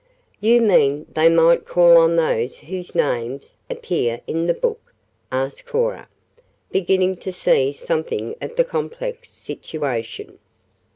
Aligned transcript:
"You 0.39 0.61
mean 0.61 1.05
they 1.13 1.29
might 1.29 1.63
call 1.63 1.95
on 1.97 2.15
those 2.15 2.57
whose 2.57 2.95
names 2.95 3.53
appear 3.69 4.21
in 4.25 4.47
the 4.47 4.53
book?" 4.55 4.95
asked 5.31 5.67
Cora, 5.67 6.09
beginning 6.71 7.17
to 7.17 7.31
see 7.31 7.71
something 7.71 8.33
of 8.41 8.55
the 8.55 8.63
complex 8.63 9.29
situation. 9.29 10.39